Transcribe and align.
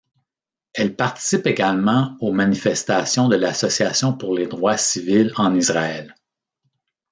Elle 0.73 0.95
participe 0.95 1.45
également 1.45 2.17
aux 2.21 2.31
manifestations 2.31 3.27
de 3.29 3.35
l'Association 3.35 4.17
pour 4.17 4.33
les 4.33 4.47
droits 4.47 4.75
civils 4.75 5.31
en 5.35 5.53
Israël. 5.53 6.15